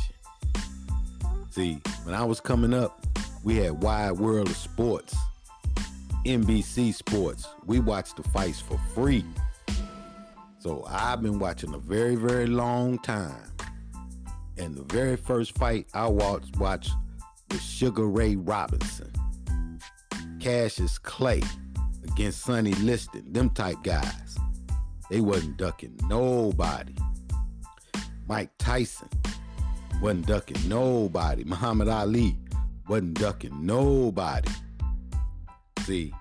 See, 1.51 1.81
when 2.05 2.15
I 2.15 2.25
was 2.25 2.39
coming 2.39 2.73
up, 2.73 3.05
we 3.43 3.57
had 3.57 3.83
Wide 3.83 4.13
World 4.13 4.49
of 4.49 4.57
Sports, 4.57 5.17
NBC 6.29 6.93
Sports. 6.93 7.49
We 7.65 7.81
watch 7.81 8.15
the 8.15 8.23
fights 8.23 8.61
for 8.61 8.79
free. 8.95 9.25
So 10.59 10.85
I've 10.87 11.23
been 11.23 11.39
watching 11.39 11.73
a 11.73 11.79
very, 11.79 12.17
very 12.17 12.47
long 12.47 12.99
time. 12.99 13.51
And 14.59 14.75
the 14.75 14.83
very 14.93 15.17
first 15.17 15.57
fight 15.57 15.87
I 15.95 16.07
watched, 16.07 16.59
watched 16.59 16.91
was 17.51 17.65
Sugar 17.65 18.07
Ray 18.07 18.37
Robinson, 18.37 19.11
Cassius 20.39 20.99
Clay 20.99 21.41
against 22.05 22.43
Sonny 22.43 22.75
Liston, 22.75 23.33
them 23.33 23.49
type 23.49 23.83
guys. 23.83 24.37
They 25.09 25.23
wasn't 25.23 25.57
ducking 25.57 25.99
nobody. 26.11 26.95
Mike 28.27 28.51
Tyson 28.59 29.09
wasn't 30.03 30.27
ducking 30.27 30.69
nobody. 30.69 31.45
Muhammad 31.47 31.89
Ali 31.89 32.37
wasn't 32.87 33.19
ducking 33.19 33.65
nobody. 33.65 34.51
See, 35.89 36.13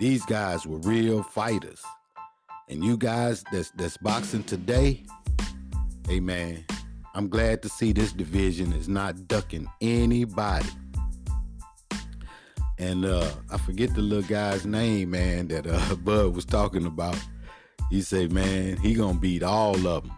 these 0.00 0.24
guys 0.26 0.66
were 0.66 0.78
real 0.78 1.22
fighters. 1.22 1.80
And 2.68 2.82
you 2.82 2.96
guys 2.96 3.44
that's 3.52 3.70
that's 3.76 3.96
boxing 3.96 4.42
today, 4.42 5.04
hey 6.08 6.18
man, 6.18 6.64
I'm 7.14 7.28
glad 7.28 7.62
to 7.62 7.68
see 7.68 7.92
this 7.92 8.12
division 8.12 8.72
is 8.72 8.88
not 8.88 9.28
ducking 9.28 9.68
anybody. 9.80 10.68
And 12.80 13.04
uh 13.04 13.30
I 13.52 13.58
forget 13.58 13.94
the 13.94 14.02
little 14.02 14.28
guy's 14.28 14.66
name, 14.66 15.12
man, 15.12 15.46
that 15.46 15.68
uh 15.68 15.94
Bud 16.04 16.34
was 16.34 16.44
talking 16.44 16.84
about 16.84 17.16
he 17.90 18.02
said, 18.02 18.32
man, 18.32 18.78
he 18.78 18.94
gonna 18.94 19.20
beat 19.20 19.44
all 19.44 19.86
of 19.86 20.02
them. 20.02 20.12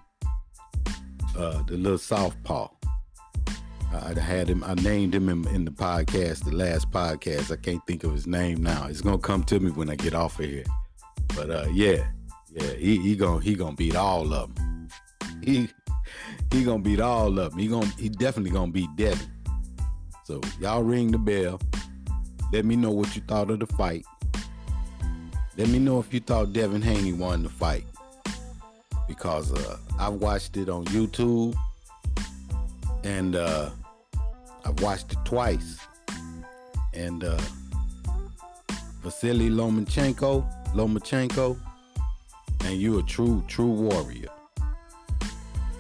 Uh, 1.37 1.63
the 1.65 1.77
little 1.77 1.99
southpaw. 1.99 2.69
I 3.93 4.19
had 4.19 4.49
him. 4.49 4.63
I 4.63 4.75
named 4.75 5.15
him 5.15 5.29
in, 5.29 5.47
in, 5.49 5.65
the 5.65 5.71
podcast, 5.73 6.45
the 6.45 6.55
last 6.55 6.91
podcast. 6.91 7.51
I 7.51 7.57
can't 7.57 7.85
think 7.87 8.05
of 8.05 8.13
his 8.13 8.27
name 8.27 8.63
now. 8.63 8.87
It's 8.87 9.01
gonna 9.01 9.19
come 9.19 9.43
to 9.45 9.59
me 9.59 9.73
when 9.73 9.91
I 9.91 9.97
get 9.97 10.15
off 10.15 10.39
of 10.39 10.47
here. 10.47 10.65
But 11.35 11.51
uh, 11.51 11.67
yeah, 11.73 12.07
yeah, 12.53 12.73
he, 12.75 12.99
he 12.99 13.17
gonna 13.17 13.41
he 13.41 13.55
gonna 13.55 13.75
beat 13.75 13.97
all 13.97 14.33
of 14.33 14.55
them. 14.55 14.89
He 15.43 15.69
he 16.53 16.65
gonna 16.65 16.83
beat 16.83 17.01
all 17.01 17.37
of 17.39 17.51
them. 17.51 17.59
He 17.59 17.67
gonna 17.67 17.91
he 17.99 18.09
definitely 18.09 18.53
gonna 18.53 18.71
beat 18.71 18.95
Devin. 18.97 19.27
So 20.25 20.41
y'all 20.61 20.85
ring 20.85 21.11
the 21.11 21.19
bell. 21.19 21.61
Let 22.53 22.65
me 22.65 22.77
know 22.77 22.91
what 22.91 23.15
you 23.17 23.23
thought 23.23 23.51
of 23.51 23.59
the 23.59 23.67
fight. 23.67 24.05
Let 25.57 25.69
me 25.69 25.81
know 25.81 25.99
if 25.99 26.15
you 26.15 26.21
thought 26.21 26.53
Devin 26.53 26.83
Haney 26.83 27.13
won 27.13 27.43
the 27.43 27.49
fight. 27.49 27.85
Because 29.09 29.53
uh, 29.53 29.79
I've 29.99 30.15
watched 30.15 30.57
it 30.57 30.69
on 30.69 30.85
YouTube 30.87 31.57
and 33.05 33.37
uh, 33.37 33.71
I've 34.65 34.81
watched 34.81 35.13
it 35.13 35.19
twice. 35.25 35.79
And 36.93 37.25
uh, 37.25 37.41
Vasily 39.03 39.49
Lomachenko, 39.49 40.45
Lomachenko, 40.75 41.59
and 42.65 42.77
you 42.81 42.99
a 42.99 43.03
true, 43.03 43.43
true 43.49 43.71
warrior. 43.71 44.29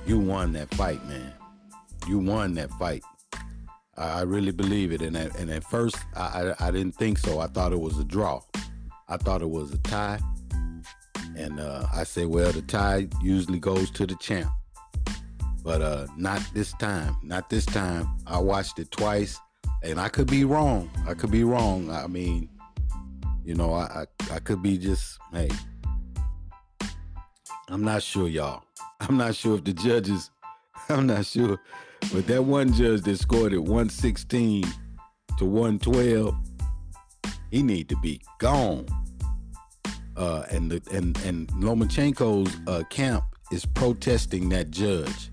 You 0.07 0.19
won 0.19 0.53
that 0.55 0.73
fight, 0.75 1.05
man. 1.07 1.33
You 2.09 2.19
won 2.19 2.55
that 2.55 2.71
fight. 2.73 3.05
I, 3.97 4.21
I 4.21 4.23
really 4.23 4.53
believe 4.53 4.93
it. 4.93 5.03
And 5.03 5.17
at, 5.17 5.37
and 5.39 5.50
at 5.50 5.65
first, 5.65 5.97
I, 6.17 6.55
I, 6.61 6.69
I 6.69 6.71
didn't 6.71 6.95
think 6.97 7.19
so. 7.19 7.41
I 7.41 7.47
thought 7.47 7.73
it 7.73 7.81
was 7.81 7.99
a 7.99 8.05
draw. 8.05 8.41
I 9.09 9.17
thought 9.17 9.43
it 9.43 9.50
was 9.50 9.73
a 9.73 9.79
tie. 9.79 10.21
And 11.37 11.61
uh, 11.61 11.87
I 11.95 12.05
said, 12.05 12.27
well, 12.27 12.50
the 12.53 12.62
tie 12.62 13.09
usually 13.23 13.59
goes 13.59 13.91
to 13.93 14.07
the 14.07 14.15
champ. 14.17 14.50
But 15.62 15.83
uh, 15.83 16.07
not 16.17 16.43
this 16.55 16.73
time. 16.75 17.17
Not 17.23 17.50
this 17.50 17.67
time. 17.67 18.09
I 18.26 18.38
watched 18.38 18.79
it 18.79 18.90
twice. 18.90 19.38
And 19.83 20.00
I 20.00 20.09
could 20.09 20.26
be 20.26 20.45
wrong. 20.45 20.90
I 21.07 21.14
could 21.14 21.31
be 21.31 21.45
wrong. 21.45 21.90
I 21.90 22.07
mean, 22.07 22.49
you 23.45 23.55
know, 23.55 23.73
I, 23.73 24.05
I, 24.31 24.35
I 24.35 24.38
could 24.40 24.62
be 24.62 24.76
just, 24.76 25.19
hey, 25.33 25.49
I'm 27.69 27.83
not 27.83 28.02
sure, 28.02 28.29
y'all. 28.29 28.64
I'm 29.00 29.17
not 29.17 29.35
sure 29.35 29.57
if 29.57 29.64
the 29.64 29.73
judges, 29.73 30.31
I'm 30.88 31.07
not 31.07 31.25
sure. 31.25 31.59
But 32.12 32.26
that 32.26 32.45
one 32.45 32.73
judge 32.73 33.02
that 33.02 33.19
scored 33.19 33.52
it 33.52 33.59
116 33.59 34.64
to 35.38 35.45
112, 35.45 36.35
he 37.50 37.62
need 37.62 37.88
to 37.88 37.97
be 37.97 38.21
gone 38.38 38.87
uh, 40.21 40.45
and 40.50 40.71
the 40.71 40.83
and 40.95 41.19
and 41.25 41.49
Lomachenko's 41.49 42.55
uh, 42.67 42.85
camp 42.90 43.25
is 43.50 43.64
protesting 43.64 44.50
that 44.50 44.71
judge. 44.71 45.31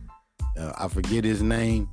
Uh, 0.57 0.73
I 0.77 0.87
forget 0.87 1.23
his 1.23 1.41
name, 1.41 1.89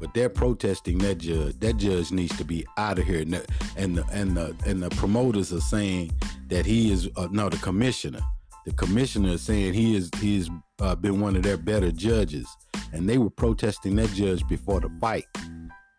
but 0.00 0.14
they're 0.14 0.28
protesting 0.28 0.98
that 0.98 1.18
judge. 1.18 1.58
That 1.60 1.76
judge 1.76 2.10
needs 2.10 2.36
to 2.38 2.44
be 2.44 2.66
out 2.76 2.98
of 2.98 3.06
here. 3.06 3.20
And 3.20 3.34
the, 3.34 3.46
and 3.76 3.96
the 3.96 4.04
and 4.12 4.36
the, 4.36 4.56
and 4.66 4.82
the 4.82 4.90
promoters 4.90 5.52
are 5.52 5.60
saying 5.60 6.12
that 6.48 6.66
he 6.66 6.92
is 6.92 7.08
uh, 7.16 7.28
no 7.30 7.48
the 7.48 7.58
commissioner. 7.58 8.20
The 8.66 8.72
commissioner 8.72 9.30
is 9.30 9.42
saying 9.42 9.74
he 9.74 9.96
is 9.96 10.10
he 10.18 10.38
has 10.38 10.50
uh, 10.80 10.94
been 10.94 11.20
one 11.20 11.36
of 11.36 11.42
their 11.42 11.56
better 11.56 11.90
judges, 11.90 12.46
and 12.92 13.08
they 13.08 13.18
were 13.18 13.30
protesting 13.30 13.96
that 13.96 14.10
judge 14.10 14.46
before 14.48 14.80
the 14.80 14.90
fight. 15.00 15.26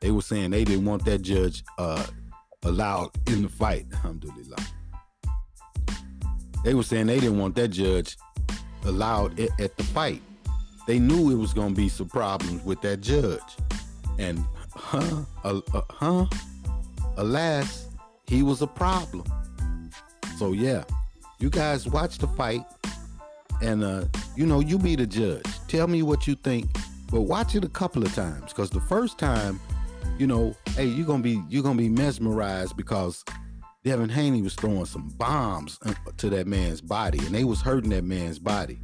They 0.02 0.12
were 0.12 0.22
saying 0.22 0.52
they 0.52 0.64
didn't 0.64 0.86
want 0.86 1.06
that 1.06 1.22
judge 1.22 1.64
uh, 1.78 2.06
allowed 2.64 3.12
in 3.28 3.44
the 3.44 3.50
fight. 3.50 3.86
Alhamdulillah. 3.94 4.58
They 6.64 6.74
were 6.74 6.84
saying 6.84 7.08
they 7.08 7.20
didn't 7.20 7.40
want 7.40 7.56
that 7.56 7.70
judge 7.70 8.18
allowed 8.86 9.40
at 9.40 9.78
the 9.78 9.84
fight. 9.84 10.22
They 10.88 11.00
knew 11.00 11.32
it 11.32 11.36
was 11.36 11.54
going 11.54 11.70
to 11.70 11.76
be 11.76 11.90
some 11.90 12.10
problems 12.10 12.64
with 12.64 12.82
that 12.82 13.02
judge. 13.02 13.42
And 14.20 14.44
huh, 14.76 15.24
uh, 15.44 15.62
uh, 15.74 15.82
huh, 15.90 16.26
alas, 17.18 17.88
he 18.28 18.44
was 18.44 18.62
a 18.62 18.68
problem. 18.68 19.26
So 20.38 20.54
yeah, 20.54 20.84
you 21.40 21.50
guys 21.50 21.88
watch 21.88 22.18
the 22.18 22.28
fight 22.28 22.66
and 23.62 23.84
uh, 23.84 24.06
you 24.36 24.46
know, 24.46 24.60
you 24.60 24.78
be 24.78 24.96
the 24.96 25.08
judge. 25.08 25.46
Tell 25.68 25.88
me 25.88 26.04
what 26.04 26.28
you 26.28 26.36
think 26.36 26.70
but 27.14 27.22
watch 27.22 27.54
it 27.54 27.64
a 27.64 27.70
couple 27.70 28.04
of 28.04 28.12
times 28.16 28.52
because 28.52 28.72
the 28.72 28.82
first 28.82 29.20
time, 29.20 29.60
you 30.18 30.26
know, 30.26 30.56
hey, 30.70 30.86
you're 30.86 31.06
gonna 31.06 31.22
be 31.22 31.40
you're 31.48 31.62
gonna 31.62 31.78
be 31.78 31.88
mesmerized 31.88 32.76
because 32.76 33.24
Devin 33.84 34.10
Haney 34.10 34.42
was 34.42 34.56
throwing 34.56 34.86
some 34.86 35.10
bombs 35.10 35.78
uh, 35.86 35.94
to 36.18 36.32
that 36.32 36.48
man's 36.48 36.82
body, 36.82 37.20
and 37.20 37.28
they 37.28 37.44
was 37.44 37.62
hurting 37.62 37.92
that 37.92 38.04
man's 38.04 38.40
body, 38.40 38.80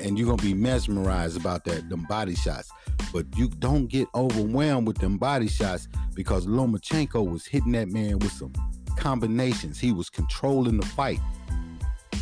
and, 0.00 0.18
you're 0.18 0.28
gonna 0.28 0.42
be 0.42 0.54
mesmerized 0.54 1.36
about 1.36 1.64
that 1.64 1.88
them 1.88 2.06
body 2.08 2.34
shots. 2.34 2.70
But 3.12 3.26
you 3.36 3.48
don't 3.48 3.86
get 3.86 4.08
overwhelmed 4.14 4.86
with 4.86 4.98
them 4.98 5.18
body 5.18 5.48
shots 5.48 5.88
because 6.14 6.46
Lomachenko 6.46 7.28
was 7.28 7.46
hitting 7.46 7.72
that 7.72 7.88
man 7.88 8.18
with 8.18 8.32
some 8.32 8.52
combinations. 8.96 9.78
He 9.78 9.92
was 9.92 10.08
controlling 10.08 10.78
the 10.78 10.86
fight. 10.86 11.20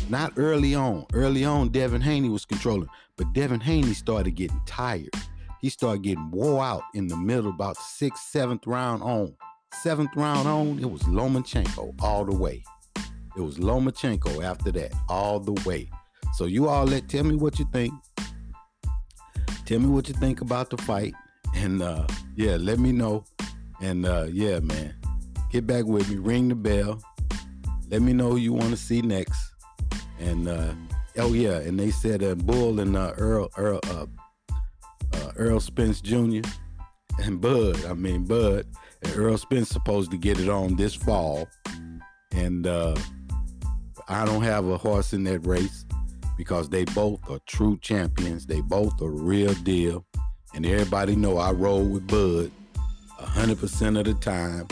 Not 0.09 0.33
early 0.37 0.75
on. 0.75 1.05
Early 1.13 1.45
on, 1.45 1.69
Devin 1.69 2.01
Haney 2.01 2.29
was 2.29 2.45
controlling, 2.45 2.89
but 3.15 3.31
Devin 3.33 3.61
Haney 3.61 3.93
started 3.93 4.35
getting 4.35 4.61
tired. 4.65 5.13
He 5.61 5.69
started 5.69 6.01
getting 6.01 6.31
wore 6.31 6.63
out 6.63 6.83
in 6.95 7.07
the 7.07 7.15
middle, 7.15 7.51
about 7.51 7.77
sixth, 7.77 8.23
seventh 8.29 8.65
round 8.65 9.03
on. 9.03 9.35
Seventh 9.73 10.09
round 10.15 10.47
on, 10.47 10.79
it 10.79 10.89
was 10.89 11.03
Lomachenko 11.03 11.95
all 12.01 12.25
the 12.25 12.35
way. 12.35 12.63
It 13.37 13.41
was 13.41 13.57
Lomachenko 13.57 14.43
after 14.43 14.71
that, 14.73 14.91
all 15.07 15.39
the 15.39 15.53
way. 15.65 15.89
So 16.33 16.45
you 16.45 16.67
all 16.67 16.85
let 16.85 17.09
tell 17.09 17.23
me 17.23 17.35
what 17.35 17.59
you 17.59 17.65
think. 17.71 17.93
Tell 19.65 19.79
me 19.79 19.87
what 19.87 20.07
you 20.07 20.13
think 20.15 20.41
about 20.41 20.69
the 20.69 20.77
fight. 20.77 21.13
And 21.55 21.81
uh 21.81 22.07
yeah, 22.35 22.57
let 22.59 22.79
me 22.79 22.91
know. 22.91 23.25
And 23.81 24.05
uh 24.05 24.27
yeah, 24.31 24.59
man. 24.59 24.95
Get 25.51 25.67
back 25.67 25.85
with 25.85 26.09
me, 26.09 26.15
ring 26.15 26.47
the 26.47 26.55
bell. 26.55 27.01
Let 27.89 28.01
me 28.01 28.13
know 28.13 28.31
who 28.31 28.37
you 28.37 28.53
want 28.53 28.69
to 28.69 28.77
see 28.77 29.01
next. 29.01 29.39
And 30.19 30.47
uh 30.47 30.73
oh 31.17 31.33
yeah, 31.33 31.57
and 31.57 31.79
they 31.79 31.91
said 31.91 32.23
uh 32.23 32.35
Bull 32.35 32.79
and 32.79 32.95
uh 32.95 33.13
Errol 33.17 33.49
Errol 33.57 33.81
uh, 33.89 34.05
uh 35.13 35.31
Errol 35.37 35.59
Spence 35.59 36.01
Jr. 36.01 36.47
and 37.19 37.41
Bud, 37.41 37.85
I 37.85 37.93
mean 37.93 38.25
Bud 38.25 38.65
and 39.01 39.13
Errol 39.13 39.37
Spence 39.37 39.69
supposed 39.69 40.11
to 40.11 40.17
get 40.17 40.39
it 40.39 40.49
on 40.49 40.75
this 40.75 40.93
fall. 40.93 41.47
And 42.33 42.65
uh, 42.67 42.95
I 44.07 44.25
don't 44.25 44.43
have 44.43 44.67
a 44.67 44.77
horse 44.77 45.13
in 45.13 45.23
that 45.25 45.45
race 45.45 45.85
because 46.37 46.69
they 46.69 46.85
both 46.85 47.19
are 47.29 47.39
true 47.45 47.77
champions. 47.81 48.45
They 48.45 48.61
both 48.61 49.01
are 49.01 49.09
real 49.09 49.53
deal. 49.53 50.05
And 50.53 50.65
everybody 50.65 51.15
know 51.15 51.37
I 51.37 51.51
roll 51.51 51.83
with 51.83 52.07
Bud 52.07 52.51
100% 53.19 53.99
of 53.99 54.05
the 54.05 54.13
time. 54.15 54.67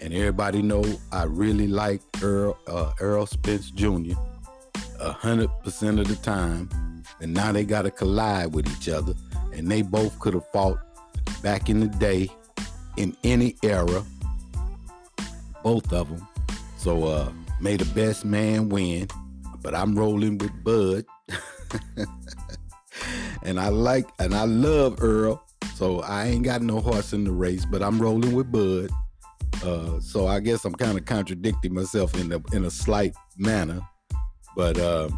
And 0.00 0.12
everybody 0.12 0.62
know 0.62 0.84
I 1.12 1.24
really 1.24 1.66
like 1.66 2.02
Errol, 2.22 2.58
uh, 2.66 2.92
Errol 3.00 3.26
Spence 3.26 3.70
Jr. 3.70 4.14
100% 5.00 6.00
of 6.00 6.08
the 6.08 6.18
time. 6.22 6.68
And 7.20 7.32
now 7.32 7.52
they 7.52 7.64
got 7.64 7.82
to 7.82 7.90
collide 7.90 8.54
with 8.54 8.68
each 8.76 8.88
other. 8.88 9.14
And 9.52 9.70
they 9.70 9.82
both 9.82 10.18
could 10.18 10.34
have 10.34 10.46
fought 10.50 10.78
back 11.42 11.68
in 11.68 11.80
the 11.80 11.86
day 11.86 12.28
in 12.96 13.16
any 13.24 13.56
era. 13.62 14.04
Both 15.62 15.92
of 15.92 16.08
them. 16.10 16.26
So 16.76 17.04
uh 17.04 17.32
may 17.60 17.76
the 17.76 17.86
best 17.94 18.24
man 18.24 18.68
win. 18.68 19.08
But 19.64 19.74
I'm 19.74 19.98
rolling 19.98 20.38
with 20.38 20.52
Bud. 20.62 21.06
and 23.42 23.58
I 23.58 23.68
like 23.68 24.06
and 24.20 24.34
I 24.34 24.44
love 24.44 25.02
Errol. 25.02 25.42
So 25.74 26.02
I 26.02 26.26
ain't 26.26 26.44
got 26.44 26.62
no 26.62 26.80
horse 26.80 27.12
in 27.14 27.24
the 27.24 27.32
race, 27.32 27.64
but 27.64 27.82
I'm 27.82 28.00
rolling 28.00 28.32
with 28.32 28.52
Bud. 28.52 28.90
Uh, 29.64 29.98
so 30.00 30.26
I 30.26 30.40
guess 30.40 30.64
I'm 30.64 30.74
kind 30.74 30.98
of 30.98 31.06
contradicting 31.06 31.74
myself 31.74 32.14
in 32.20 32.30
a 32.30 32.40
in 32.52 32.66
a 32.66 32.70
slight 32.70 33.16
manner. 33.38 33.80
But 34.54 34.78
uh, 34.78 35.08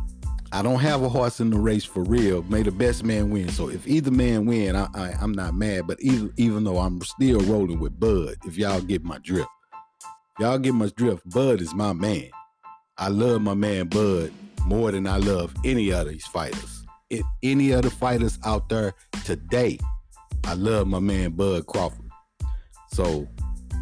I 0.52 0.62
don't 0.62 0.78
have 0.78 1.02
a 1.02 1.08
horse 1.08 1.40
in 1.40 1.50
the 1.50 1.58
race 1.58 1.84
for 1.84 2.04
real. 2.04 2.42
May 2.44 2.62
the 2.62 2.70
best 2.70 3.02
man 3.02 3.30
win. 3.30 3.48
So 3.48 3.68
if 3.68 3.86
either 3.86 4.10
man 4.10 4.46
win, 4.46 4.76
I, 4.76 4.88
I 4.94 5.10
am 5.20 5.32
not 5.32 5.54
mad. 5.54 5.86
But 5.88 6.00
even 6.00 6.32
even 6.36 6.64
though 6.64 6.78
I'm 6.78 7.02
still 7.02 7.40
rolling 7.40 7.80
with 7.80 7.98
Bud, 7.98 8.36
if 8.46 8.56
y'all 8.56 8.80
get 8.80 9.02
my 9.02 9.18
drift, 9.18 9.48
y'all 10.38 10.58
get 10.58 10.74
my 10.74 10.90
drift. 10.96 11.28
Bud 11.30 11.60
is 11.60 11.74
my 11.74 11.92
man. 11.92 12.30
I 12.98 13.08
love 13.08 13.42
my 13.42 13.52
man 13.52 13.88
Bud 13.88 14.32
more 14.64 14.90
than 14.90 15.06
I 15.06 15.18
love 15.18 15.54
any 15.64 15.92
of 15.92 16.08
these 16.08 16.26
fighters. 16.26 16.82
If 17.10 17.26
any 17.42 17.74
other 17.74 17.90
fighters 17.90 18.38
out 18.42 18.70
there 18.70 18.94
today, 19.24 19.78
I 20.44 20.54
love 20.54 20.86
my 20.86 20.98
man 20.98 21.32
Bud 21.32 21.66
Crawford. 21.66 22.10
So 22.92 23.28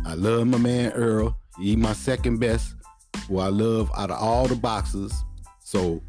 I 0.05 0.15
love 0.15 0.49
my 0.49 0.59
man 0.59 0.93
Errol. 0.97 1.37
He 1.61 1.77
my 1.77 1.93
second 1.93 2.41
best. 2.41 2.75
Who 3.29 3.39
I 3.39 3.49
love 3.49 3.89
out 3.97 4.11
of 4.11 4.21
all 4.21 4.49
the 4.49 4.57
boxers. 4.57 5.13
So 5.61 6.03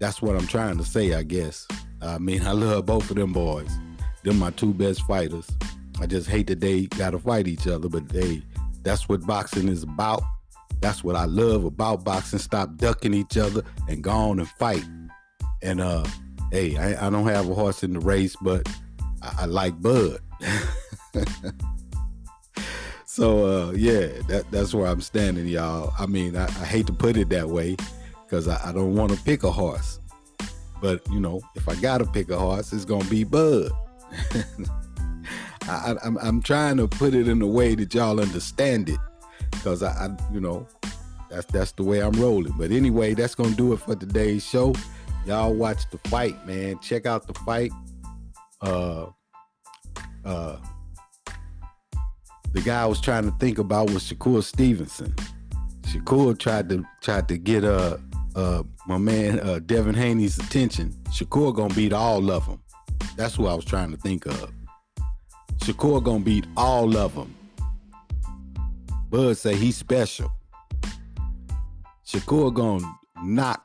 that's 0.00 0.22
what 0.22 0.34
I'm 0.34 0.46
trying 0.46 0.78
to 0.78 0.84
say, 0.84 1.12
I 1.12 1.24
guess. 1.24 1.68
I 2.00 2.16
mean, 2.16 2.42
I 2.46 2.52
love 2.52 2.86
both 2.86 3.10
of 3.10 3.16
them 3.16 3.34
boys. 3.34 3.70
They're 4.22 4.32
my 4.32 4.50
two 4.52 4.72
best 4.72 5.02
fighters. 5.02 5.46
I 6.00 6.06
just 6.06 6.30
hate 6.30 6.46
that 6.46 6.60
they 6.60 6.86
gotta 6.86 7.18
fight 7.18 7.46
each 7.46 7.66
other, 7.66 7.90
but 7.90 8.08
they 8.08 8.42
that's 8.82 9.06
what 9.06 9.26
boxing 9.26 9.68
is 9.68 9.82
about. 9.82 10.22
That's 10.80 11.02
what 11.02 11.16
I 11.16 11.24
love 11.24 11.64
about 11.64 12.04
boxing. 12.04 12.38
Stop 12.38 12.76
ducking 12.76 13.14
each 13.14 13.36
other 13.36 13.62
and 13.88 14.02
go 14.02 14.10
on 14.10 14.38
and 14.38 14.48
fight. 14.48 14.84
And 15.62 15.80
uh 15.80 16.04
hey, 16.52 16.76
I, 16.76 17.06
I 17.06 17.10
don't 17.10 17.26
have 17.26 17.48
a 17.48 17.54
horse 17.54 17.82
in 17.82 17.92
the 17.92 18.00
race, 18.00 18.36
but 18.40 18.68
I, 19.22 19.42
I 19.42 19.44
like 19.46 19.80
Bud. 19.80 20.20
so 23.04 23.68
uh 23.68 23.72
yeah, 23.72 24.06
that, 24.28 24.46
that's 24.50 24.72
where 24.72 24.86
I'm 24.86 25.00
standing, 25.00 25.46
y'all. 25.46 25.92
I 25.98 26.06
mean, 26.06 26.36
I, 26.36 26.44
I 26.44 26.64
hate 26.64 26.86
to 26.86 26.92
put 26.92 27.16
it 27.16 27.28
that 27.30 27.48
way 27.48 27.76
because 28.24 28.46
I, 28.46 28.68
I, 28.68 28.72
don't 28.72 28.94
want 28.94 29.10
to 29.12 29.18
pick 29.24 29.42
a 29.42 29.50
horse. 29.50 30.00
But 30.80 31.00
you 31.10 31.18
know, 31.18 31.40
if 31.56 31.68
I 31.68 31.74
gotta 31.76 32.04
pick 32.04 32.30
a 32.30 32.38
horse, 32.38 32.72
it's 32.72 32.84
gonna 32.84 33.04
be 33.04 33.24
Bud. 33.24 33.72
I, 35.68 35.96
am 36.04 36.40
trying 36.42 36.78
to 36.78 36.88
put 36.88 37.14
it 37.14 37.28
in 37.28 37.42
a 37.42 37.46
way 37.46 37.74
that 37.74 37.92
y'all 37.92 38.20
understand 38.20 38.88
it, 38.88 38.98
because 39.50 39.82
I, 39.82 40.06
I, 40.06 40.16
you 40.32 40.40
know, 40.40 40.66
that's 41.30 41.46
that's 41.46 41.72
the 41.72 41.82
way 41.82 42.00
I'm 42.00 42.12
rolling. 42.12 42.54
But 42.56 42.70
anyway, 42.70 43.14
that's 43.14 43.34
gonna 43.34 43.54
do 43.54 43.72
it 43.72 43.80
for 43.80 43.94
today's 43.94 44.44
show. 44.44 44.74
Y'all 45.26 45.54
watch 45.54 45.88
the 45.90 45.98
fight, 46.08 46.46
man. 46.46 46.78
Check 46.80 47.06
out 47.06 47.26
the 47.26 47.34
fight. 47.34 47.72
Uh, 48.60 49.06
uh, 50.24 50.56
the 52.52 52.60
guy 52.62 52.82
I 52.82 52.86
was 52.86 53.00
trying 53.00 53.24
to 53.24 53.36
think 53.38 53.58
about 53.58 53.90
was 53.90 54.04
Shakur 54.04 54.42
Stevenson. 54.42 55.14
Shakur 55.82 56.38
tried 56.38 56.68
to 56.70 56.84
tried 57.00 57.28
to 57.28 57.38
get 57.38 57.64
uh 57.64 57.98
uh, 58.38 58.62
my 58.86 58.98
man 58.98 59.40
uh, 59.40 59.58
Devin 59.58 59.94
Haney's 59.94 60.38
attention, 60.38 60.94
Shakur 61.10 61.54
gonna 61.54 61.74
beat 61.74 61.92
all 61.92 62.30
of 62.30 62.46
them. 62.46 62.62
That's 63.16 63.34
who 63.34 63.46
I 63.46 63.54
was 63.54 63.64
trying 63.64 63.90
to 63.90 63.96
think 63.96 64.26
of. 64.26 64.52
Shakur 65.58 66.02
gonna 66.02 66.24
beat 66.24 66.46
all 66.56 66.96
of 66.96 67.14
them. 67.14 67.34
Bud 69.10 69.36
say 69.36 69.56
he's 69.56 69.76
special. 69.76 70.30
Shakur 72.06 72.52
gonna 72.52 72.86
knock 73.22 73.64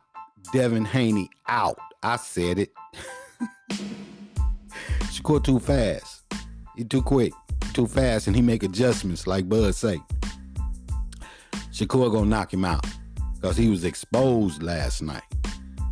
Devin 0.53 0.86
Haney 0.86 1.29
out. 1.47 1.77
I 2.01 2.15
said 2.15 2.60
it. 2.60 2.71
Shakur 5.12 5.43
too 5.43 5.60
fast. 5.60 6.23
He 6.77 6.86
too 6.86 7.01
quick, 7.01 7.34
too 7.73 7.88
fast, 7.88 8.27
and 8.27 8.36
he 8.36 8.41
make 8.41 8.63
adjustments 8.63 9.27
like 9.27 9.49
Bud 9.49 9.75
say. 9.75 9.99
Shakur 11.71 12.12
gonna 12.12 12.25
knock 12.25 12.53
him 12.53 12.63
out 12.63 12.86
because 13.36 13.58
he 13.58 13.67
was 13.69 13.84
exposed 13.84 14.63
last 14.63 15.01
night. 15.01 15.23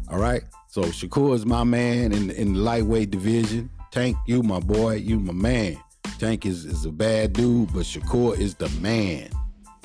All 0.10 0.20
right. 0.20 0.44
So 0.68 0.84
Shakur 0.84 1.36
is 1.36 1.46
my 1.46 1.66
man 1.66 2.14
in, 2.14 2.30
in 2.32 2.54
the 2.54 2.60
lightweight 2.60 3.12
division. 3.12 3.70
Tank, 3.92 4.16
you 4.26 4.44
my 4.44 4.62
boy, 4.62 4.96
you 4.96 5.20
my 5.20 5.34
man. 5.34 5.78
Tank 6.20 6.46
is, 6.46 6.64
is 6.64 6.86
a 6.86 6.92
bad 6.92 7.34
dude, 7.34 7.74
but 7.74 7.84
Shakur 7.84 8.40
is 8.40 8.56
the 8.56 8.70
man. 8.80 9.30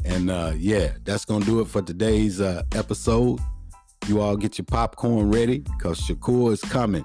And 0.06 0.30
uh, 0.30 0.52
yeah, 0.56 0.92
that's 1.04 1.24
gonna 1.24 1.44
do 1.44 1.60
it 1.60 1.68
for 1.68 1.82
today's 1.82 2.40
uh, 2.40 2.62
episode. 2.74 3.40
You 4.06 4.20
all 4.20 4.36
get 4.36 4.56
your 4.56 4.64
popcorn 4.64 5.30
ready 5.30 5.58
because 5.58 6.00
Shakur 6.00 6.52
is 6.52 6.60
coming. 6.60 7.04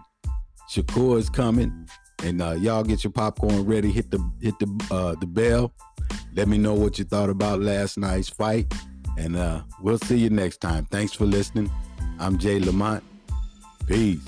Shakur 0.70 1.18
is 1.18 1.30
coming, 1.30 1.88
and 2.24 2.42
uh, 2.42 2.52
y'all 2.52 2.84
get 2.84 3.04
your 3.04 3.12
popcorn 3.12 3.66
ready. 3.66 3.92
Hit 3.92 4.12
the 4.12 4.20
hit 4.40 4.58
the 4.60 4.86
uh, 4.92 5.16
the 5.20 5.26
bell. 5.26 5.74
Let 6.36 6.48
me 6.48 6.58
know 6.58 6.74
what 6.74 7.00
you 7.00 7.06
thought 7.06 7.30
about 7.30 7.60
last 7.60 7.98
night's 7.98 8.30
fight. 8.30 8.72
And 9.18 9.36
uh, 9.36 9.64
we'll 9.82 9.98
see 10.00 10.18
you 10.18 10.30
next 10.30 10.62
time. 10.62 10.86
Thanks 10.86 11.14
for 11.14 11.26
listening. 11.26 11.70
I'm 12.20 12.38
Jay 12.38 12.60
Lamont. 12.60 13.04
Peace. 13.88 14.26